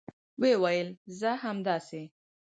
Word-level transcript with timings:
یوې 0.39 0.53
وویل: 0.61 0.89
زه 1.19 1.29
همداسې 1.43 2.01